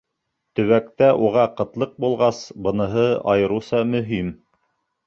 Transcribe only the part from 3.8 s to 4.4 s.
мөһим.